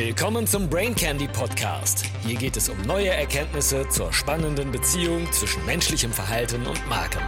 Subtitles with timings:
[0.00, 2.06] Willkommen zum Brain Candy Podcast.
[2.24, 7.20] Hier geht es um neue Erkenntnisse zur spannenden Beziehung zwischen menschlichem Verhalten und Marken.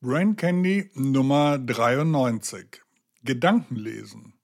[0.00, 2.82] Brain Candy Nummer 93.
[3.22, 4.34] Gedankenlesen.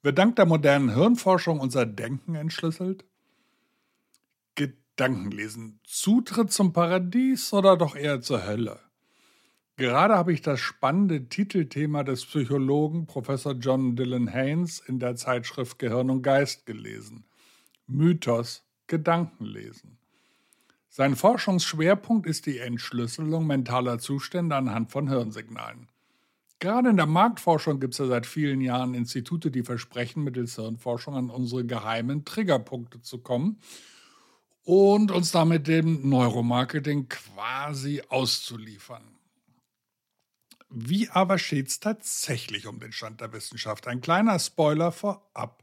[0.00, 3.04] Wird dank der modernen Hirnforschung unser Denken entschlüsselt?
[4.54, 5.80] Gedankenlesen.
[5.84, 8.80] Zutritt zum Paradies oder doch eher zur Hölle?
[9.76, 15.78] Gerade habe ich das spannende Titelthema des Psychologen Professor John Dylan Haynes in der Zeitschrift
[15.78, 17.24] Gehirn und Geist gelesen.
[17.86, 19.98] Mythos Gedankenlesen.
[20.90, 25.88] Sein Forschungsschwerpunkt ist die Entschlüsselung mentaler Zustände anhand von Hirnsignalen.
[26.58, 31.16] Gerade in der Marktforschung gibt es ja seit vielen Jahren Institute, die versprechen, mittels Hirnforschung
[31.16, 33.58] an unsere geheimen Triggerpunkte zu kommen
[34.64, 39.02] und uns damit dem Neuromarketing quasi auszuliefern.
[40.74, 43.86] Wie aber steht es tatsächlich um den Stand der Wissenschaft?
[43.86, 45.62] Ein kleiner Spoiler vorab.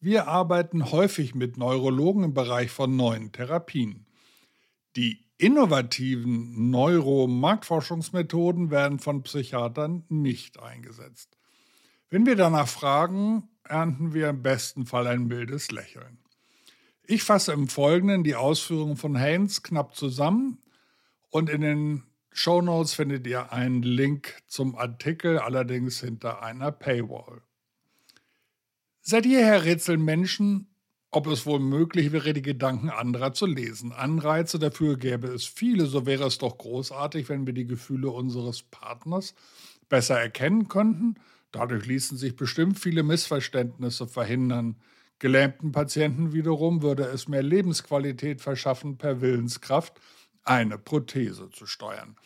[0.00, 4.06] Wir arbeiten häufig mit Neurologen im Bereich von neuen Therapien.
[4.96, 11.36] Die innovativen Neuromarktforschungsmethoden werden von Psychiatern nicht eingesetzt.
[12.08, 16.16] Wenn wir danach fragen, ernten wir im besten Fall ein mildes Lächeln.
[17.04, 20.62] Ich fasse im Folgenden die Ausführungen von Haynes knapp zusammen
[21.28, 22.04] und in den
[22.38, 27.40] Show Notes findet ihr einen Link zum Artikel, allerdings hinter einer Paywall.
[29.00, 30.68] Seit jeher rätseln Menschen,
[31.10, 33.90] ob es wohl möglich wäre, die Gedanken anderer zu lesen.
[33.90, 38.62] Anreize dafür gäbe es viele, so wäre es doch großartig, wenn wir die Gefühle unseres
[38.64, 39.34] Partners
[39.88, 41.14] besser erkennen könnten.
[41.52, 44.76] Dadurch ließen sich bestimmt viele Missverständnisse verhindern.
[45.20, 49.98] Gelähmten Patienten wiederum würde es mehr Lebensqualität verschaffen, per Willenskraft
[50.46, 52.16] eine Prothese zu steuern.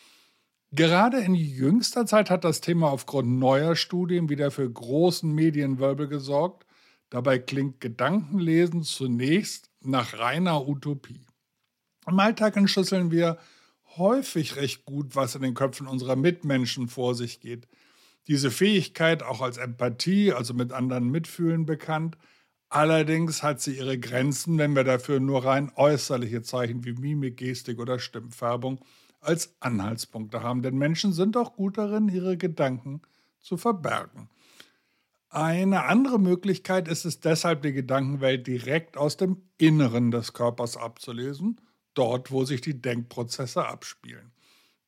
[0.72, 6.64] Gerade in jüngster Zeit hat das Thema aufgrund neuer Studien wieder für großen Medienwirbel gesorgt.
[7.08, 11.26] Dabei klingt Gedankenlesen zunächst nach reiner Utopie.
[12.06, 13.38] Im Alltag entschlüsseln wir
[13.96, 17.66] häufig recht gut, was in den Köpfen unserer Mitmenschen vor sich geht.
[18.28, 22.16] Diese Fähigkeit, auch als Empathie, also mit anderen mitfühlen, bekannt.
[22.70, 27.80] Allerdings hat sie ihre Grenzen, wenn wir dafür nur rein äußerliche Zeichen wie Mimik, Gestik
[27.80, 28.80] oder Stimmfärbung
[29.20, 33.02] als Anhaltspunkte haben, denn Menschen sind auch gut darin, ihre Gedanken
[33.40, 34.30] zu verbergen.
[35.30, 41.60] Eine andere Möglichkeit ist es deshalb, die Gedankenwelt direkt aus dem Inneren des Körpers abzulesen,
[41.94, 44.32] dort, wo sich die Denkprozesse abspielen.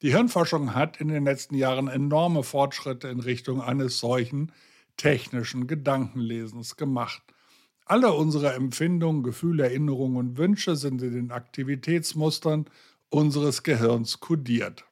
[0.02, 4.52] Die Hirnforschung hat in den letzten Jahren enorme Fortschritte in Richtung eines solchen
[4.96, 7.22] technischen Gedankenlesens gemacht.
[7.84, 12.66] Alle unsere Empfindungen, Gefühle, Erinnerungen und Wünsche sind in den Aktivitätsmustern
[13.08, 14.84] unseres Gehirns kodiert.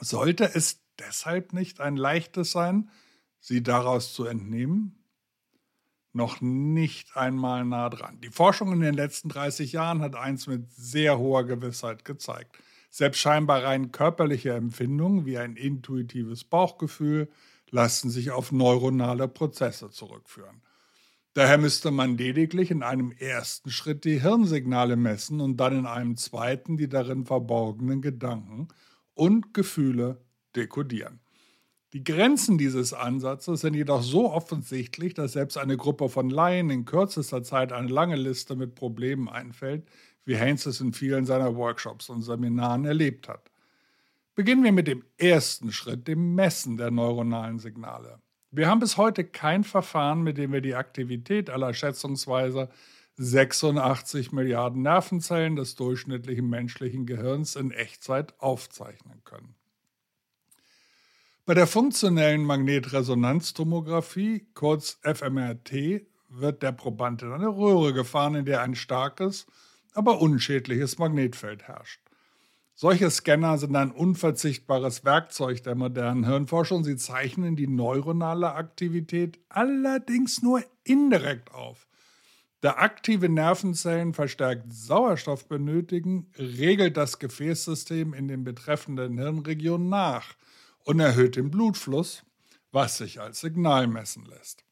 [0.00, 2.90] Sollte es deshalb nicht ein leichtes sein,
[3.40, 4.98] sie daraus zu entnehmen?
[6.12, 8.20] Noch nicht einmal nah dran.
[8.20, 12.58] Die Forschung in den letzten 30 Jahren hat eins mit sehr hoher Gewissheit gezeigt.
[12.90, 17.30] Selbst scheinbar rein körperliche Empfindungen wie ein intuitives Bauchgefühl
[17.70, 20.60] lassen sich auf neuronale Prozesse zurückführen.
[21.34, 26.16] Daher müsste man lediglich in einem ersten Schritt die Hirnsignale messen und dann in einem
[26.18, 28.68] zweiten die darin verborgenen Gedanken
[29.14, 30.20] und Gefühle
[30.54, 31.20] dekodieren.
[31.94, 36.84] Die Grenzen dieses Ansatzes sind jedoch so offensichtlich, dass selbst eine Gruppe von Laien in
[36.84, 39.86] kürzester Zeit eine lange Liste mit Problemen einfällt,
[40.24, 43.50] wie Haynes es in vielen seiner Workshops und Seminaren erlebt hat.
[44.34, 48.20] Beginnen wir mit dem ersten Schritt, dem Messen der neuronalen Signale.
[48.54, 52.68] Wir haben bis heute kein Verfahren, mit dem wir die Aktivität aller schätzungsweise
[53.16, 59.54] 86 Milliarden Nervenzellen des durchschnittlichen menschlichen Gehirns in Echtzeit aufzeichnen können.
[61.46, 68.60] Bei der funktionellen Magnetresonanztomographie, kurz fMRT, wird der Proband in eine Röhre gefahren, in der
[68.60, 69.46] ein starkes,
[69.94, 72.01] aber unschädliches Magnetfeld herrscht.
[72.82, 76.82] Solche Scanner sind ein unverzichtbares Werkzeug der modernen Hirnforschung.
[76.82, 81.86] Sie zeichnen die neuronale Aktivität allerdings nur indirekt auf.
[82.60, 90.34] Da aktive Nervenzellen verstärkt Sauerstoff benötigen, regelt das Gefäßsystem in den betreffenden Hirnregionen nach
[90.80, 92.24] und erhöht den Blutfluss,
[92.72, 94.64] was sich als Signal messen lässt.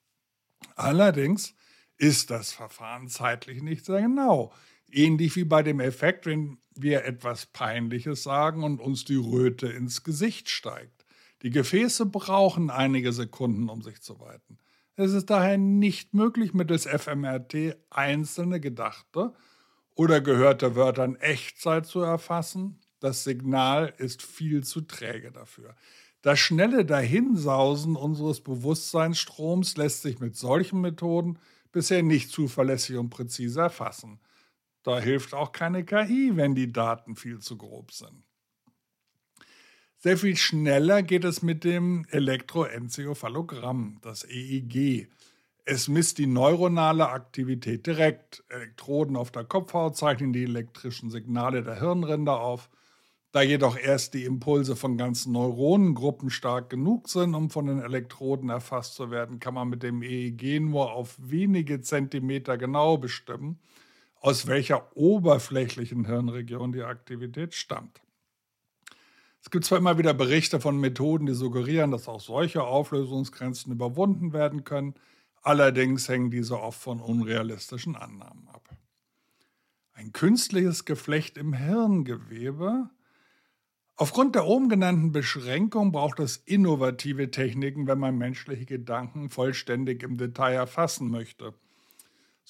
[0.75, 1.55] Allerdings
[1.97, 4.53] ist das Verfahren zeitlich nicht sehr genau.
[4.93, 10.03] Ähnlich wie bei dem Effekt, wenn wir etwas Peinliches sagen und uns die Röte ins
[10.03, 11.05] Gesicht steigt.
[11.43, 14.59] Die Gefäße brauchen einige Sekunden, um sich zu weiten.
[14.97, 19.33] Es ist daher nicht möglich, mittels fMRT einzelne gedachte
[19.95, 22.81] oder gehörte Wörter in Echtzeit zu erfassen.
[23.01, 25.75] Das Signal ist viel zu träge dafür.
[26.23, 31.39] Das schnelle Dahinsausen unseres Bewusstseinsstroms lässt sich mit solchen Methoden
[31.73, 34.21] bisher nicht zuverlässig und präzise erfassen.
[34.83, 38.25] Da hilft auch keine KI, wenn die Daten viel zu grob sind.
[39.99, 45.11] Sehr viel schneller geht es mit dem Elektroenzephalogramm, das EEG.
[45.67, 48.43] Es misst die neuronale Aktivität direkt.
[48.49, 52.71] Elektroden auf der Kopfhaut zeichnen die elektrischen Signale der Hirnränder auf.
[53.33, 58.49] Da jedoch erst die Impulse von ganzen Neuronengruppen stark genug sind, um von den Elektroden
[58.49, 63.61] erfasst zu werden, kann man mit dem EEG nur auf wenige Zentimeter genau bestimmen,
[64.21, 68.01] aus welcher oberflächlichen Hirnregion die Aktivität stammt.
[69.43, 74.35] Es gibt zwar immer wieder Berichte von Methoden, die suggerieren, dass auch solche Auflösungsgrenzen überwunden
[74.35, 74.95] werden können,
[75.43, 78.69] allerdings hängen diese oft von unrealistischen Annahmen ab.
[79.93, 82.91] Ein künstliches Geflecht im Hirngewebe.
[83.97, 90.19] Aufgrund der oben genannten Beschränkung braucht es innovative Techniken, wenn man menschliche Gedanken vollständig im
[90.19, 91.55] Detail erfassen möchte.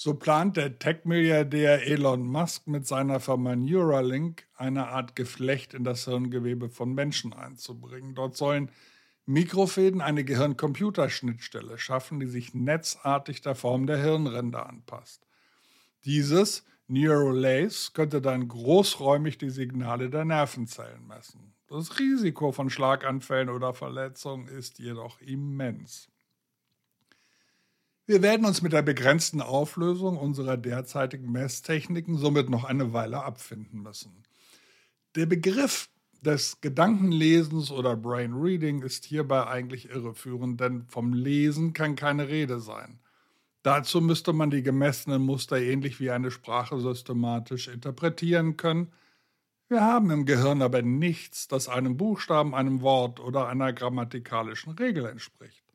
[0.02, 6.06] So plant der Tech-Milliardär Elon Musk mit seiner Firma Neuralink eine Art Geflecht in das
[6.06, 8.14] Hirngewebe von Menschen einzubringen.
[8.14, 8.70] Dort sollen
[9.26, 15.26] Mikrofäden eine Gehirn-Computer-Schnittstelle schaffen, die sich netzartig der Form der Hirnränder anpasst.
[16.06, 21.52] Dieses Neurolace könnte dann großräumig die Signale der Nervenzellen messen.
[21.66, 26.08] Das Risiko von Schlaganfällen oder Verletzungen ist jedoch immens.
[28.06, 33.82] Wir werden uns mit der begrenzten Auflösung unserer derzeitigen Messtechniken somit noch eine Weile abfinden
[33.82, 34.24] müssen.
[35.14, 35.88] Der Begriff
[36.22, 42.60] des Gedankenlesens oder Brain Reading ist hierbei eigentlich irreführend, denn vom Lesen kann keine Rede
[42.60, 43.00] sein.
[43.62, 48.92] Dazu müsste man die gemessenen Muster ähnlich wie eine Sprache systematisch interpretieren können.
[49.68, 55.06] Wir haben im Gehirn aber nichts, das einem Buchstaben, einem Wort oder einer grammatikalischen Regel
[55.06, 55.69] entspricht.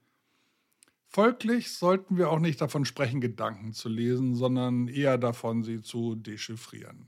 [1.15, 6.15] Folglich sollten wir auch nicht davon sprechen, Gedanken zu lesen, sondern eher davon, sie zu
[6.15, 7.07] dechiffrieren.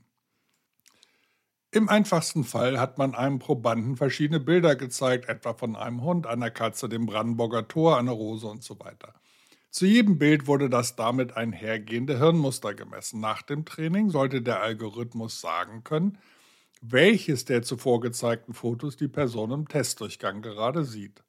[1.72, 6.50] Im einfachsten Fall hat man einem Probanden verschiedene Bilder gezeigt, etwa von einem Hund, einer
[6.50, 9.12] Katze, dem Brandenburger Tor, einer Rose und so weiter.
[9.70, 13.20] Zu jedem Bild wurde das damit einhergehende Hirnmuster gemessen.
[13.20, 16.16] Nach dem Training sollte der Algorithmus sagen können,
[16.80, 21.22] welches der zuvor gezeigten Fotos die Person im Testdurchgang gerade sieht.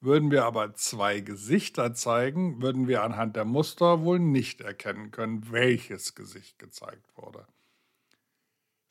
[0.00, 5.50] Würden wir aber zwei Gesichter zeigen, würden wir anhand der Muster wohl nicht erkennen können,
[5.50, 7.46] welches Gesicht gezeigt wurde.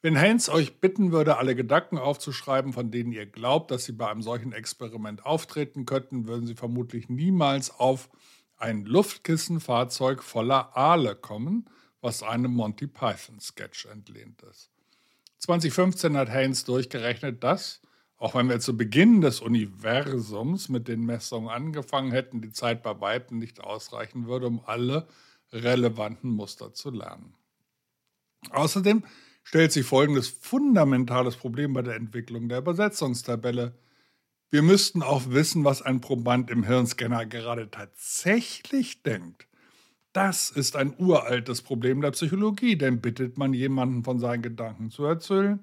[0.02, 4.10] Wenn Heinz euch bitten würde, alle Gedanken aufzuschreiben, von denen ihr glaubt, dass sie bei
[4.10, 8.10] einem solchen Experiment auftreten könnten, würden sie vermutlich niemals auf
[8.58, 11.66] ein Luftkissenfahrzeug voller Aale kommen,
[12.02, 14.70] was einem Monty Python Sketch entlehnt ist.
[15.40, 17.82] 2015 hat Haynes durchgerechnet, dass
[18.18, 23.00] auch wenn wir zu Beginn des Universums mit den Messungen angefangen hätten, die Zeit bei
[23.00, 25.08] Weitem nicht ausreichen würde, um alle
[25.52, 27.36] relevanten Muster zu lernen.
[28.50, 29.04] Außerdem
[29.44, 33.78] stellt sich folgendes fundamentales Problem bei der Entwicklung der Übersetzungstabelle.
[34.50, 39.48] Wir müssten auch wissen, was ein Proband im Hirnscanner gerade tatsächlich denkt.
[40.12, 45.06] Das ist ein uraltes Problem der Psychologie, denn bittet man jemanden von seinen Gedanken zu
[45.06, 45.62] erzählen,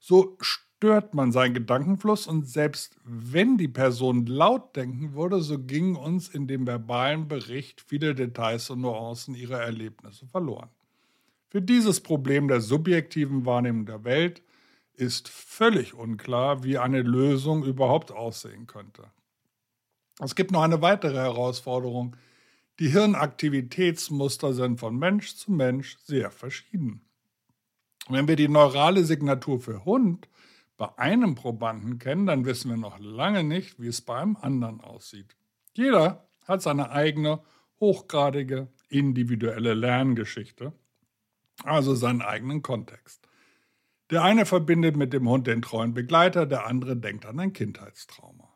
[0.00, 0.36] so
[0.82, 6.28] stört man seinen Gedankenfluss und selbst wenn die Person laut denken würde, so gingen uns
[6.28, 10.70] in dem verbalen Bericht viele Details und Nuancen ihrer Erlebnisse verloren.
[11.50, 14.42] Für dieses Problem der subjektiven Wahrnehmung der Welt
[14.94, 19.04] ist völlig unklar, wie eine Lösung überhaupt aussehen könnte.
[20.18, 22.16] Es gibt noch eine weitere Herausforderung.
[22.80, 27.02] Die Hirnaktivitätsmuster sind von Mensch zu Mensch sehr verschieden.
[28.08, 30.26] Wenn wir die neurale Signatur für Hund
[30.82, 34.80] bei einem Probanden kennen, dann wissen wir noch lange nicht, wie es bei einem anderen
[34.80, 35.36] aussieht.
[35.74, 37.40] Jeder hat seine eigene,
[37.78, 40.72] hochgradige, individuelle Lerngeschichte,
[41.62, 43.28] also seinen eigenen Kontext.
[44.10, 48.52] Der eine verbindet mit dem Hund den treuen Begleiter, der andere denkt an ein Kindheitstrauma.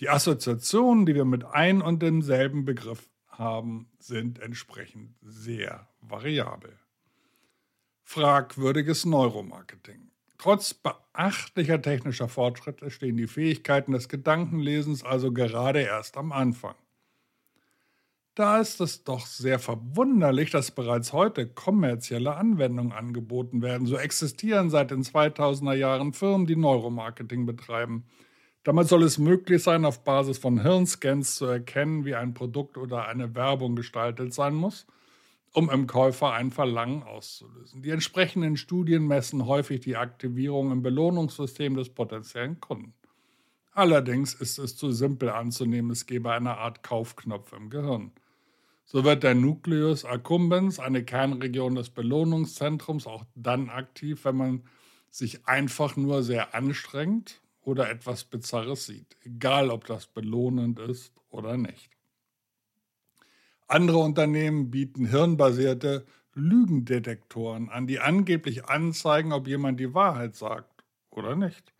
[0.00, 6.78] Die Assoziationen, die wir mit ein und demselben Begriff haben, sind entsprechend sehr variabel.
[8.02, 10.10] Fragwürdiges Neuromarketing.
[10.38, 16.76] Trotz beachtlicher technischer Fortschritte stehen die Fähigkeiten des Gedankenlesens also gerade erst am Anfang.
[18.36, 23.88] Da ist es doch sehr verwunderlich, dass bereits heute kommerzielle Anwendungen angeboten werden.
[23.88, 28.06] So existieren seit den 2000er Jahren Firmen, die Neuromarketing betreiben.
[28.62, 33.08] Damit soll es möglich sein, auf Basis von Hirnscans zu erkennen, wie ein Produkt oder
[33.08, 34.86] eine Werbung gestaltet sein muss–
[35.52, 37.82] um im Käufer ein Verlangen auszulösen.
[37.82, 42.94] Die entsprechenden Studien messen häufig die Aktivierung im Belohnungssystem des potenziellen Kunden.
[43.72, 48.12] Allerdings ist es zu simpel anzunehmen, es gebe eine Art Kaufknopf im Gehirn.
[48.84, 54.62] So wird der Nucleus accumbens, eine Kernregion des Belohnungszentrums, auch dann aktiv, wenn man
[55.10, 61.56] sich einfach nur sehr anstrengt oder etwas Bizarres sieht, egal ob das belohnend ist oder
[61.56, 61.97] nicht.
[63.68, 71.36] Andere Unternehmen bieten hirnbasierte Lügendetektoren an, die angeblich anzeigen, ob jemand die Wahrheit sagt oder
[71.36, 71.74] nicht.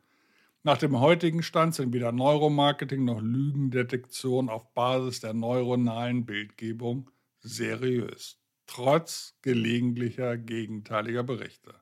[0.63, 8.39] Nach dem heutigen Stand sind weder Neuromarketing noch Lügendetektion auf Basis der neuronalen Bildgebung seriös,
[8.67, 11.75] trotz gelegentlicher gegenteiliger Berichte.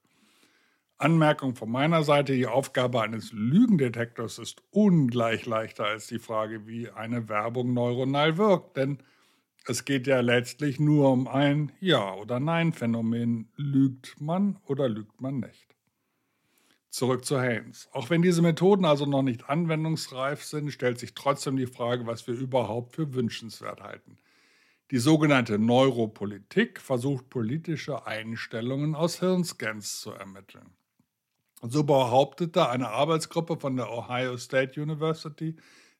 [0.98, 6.90] Anmerkung von meiner Seite, die Aufgabe eines Lügendetektors ist ungleich leichter als die Frage, wie
[6.90, 8.98] eine Werbung neuronal wirkt, denn
[9.68, 13.48] es geht ja letztlich nur um ein Ja- oder Nein-Phänomen.
[13.56, 15.76] Lügt man oder lügt man nicht?
[16.88, 17.88] Zurück zu Haynes.
[17.92, 22.26] Auch wenn diese Methoden also noch nicht anwendungsreif sind, stellt sich trotzdem die Frage, was
[22.26, 24.18] wir überhaupt für wünschenswert halten.
[24.92, 30.70] Die sogenannte Neuropolitik versucht politische Einstellungen aus Hirnscans zu ermitteln.
[31.60, 35.56] So behauptete eine Arbeitsgruppe von der Ohio State University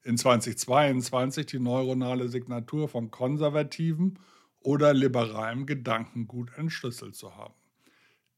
[0.07, 4.15] in 2022 die neuronale Signatur von konservativem
[4.61, 7.55] oder liberalem Gedankengut entschlüsselt zu haben.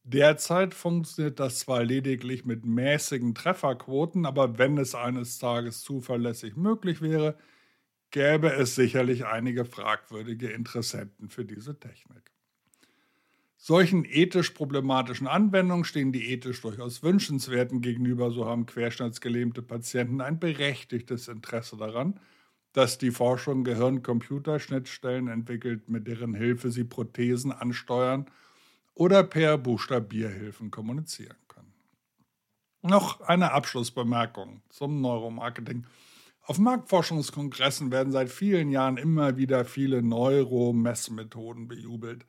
[0.03, 7.01] Derzeit funktioniert das zwar lediglich mit mäßigen Trefferquoten, aber wenn es eines Tages zuverlässig möglich
[7.01, 7.37] wäre,
[8.11, 12.28] gäbe es sicherlich einige fragwürdige Interessenten für diese Technik.
[13.61, 20.39] Solchen ethisch problematischen Anwendungen stehen die ethisch durchaus wünschenswerten gegenüber, so haben querschnittsgelähmte Patienten ein
[20.39, 22.21] berechtigtes Interesse daran,
[22.71, 28.31] dass die Forschung Gehirn-Computer-Schnittstellen entwickelt, mit deren Hilfe sie Prothesen ansteuern
[28.93, 31.73] oder per Buchstabierhilfen kommunizieren können.
[32.81, 35.85] Noch eine Abschlussbemerkung zum Neuromarketing.
[36.43, 42.25] Auf Marktforschungskongressen werden seit vielen Jahren immer wieder viele Neuromessmethoden bejubelt.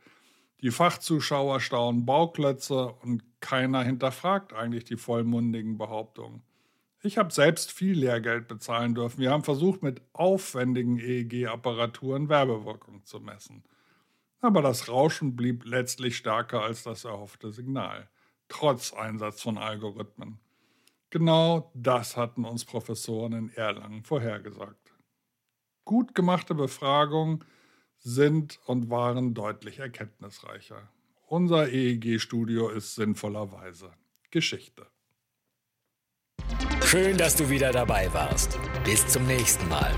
[0.62, 6.42] Die Fachzuschauer staunen Bauklötze und keiner hinterfragt eigentlich die vollmundigen Behauptungen.
[7.02, 9.20] Ich habe selbst viel Lehrgeld bezahlen dürfen.
[9.20, 13.64] Wir haben versucht, mit aufwendigen EEG-Apparaturen Werbewirkung zu messen.
[14.42, 18.10] Aber das Rauschen blieb letztlich stärker als das erhoffte Signal,
[18.48, 20.40] trotz Einsatz von Algorithmen.
[21.08, 24.94] Genau das hatten uns Professoren in Erlangen vorhergesagt.
[25.84, 27.44] Gut gemachte Befragungen
[28.00, 30.88] sind und waren deutlich erkenntnisreicher.
[31.26, 33.92] Unser EEG-Studio ist sinnvollerweise
[34.30, 34.86] Geschichte.
[36.84, 38.58] Schön, dass du wieder dabei warst.
[38.84, 39.92] Bis zum nächsten Mal.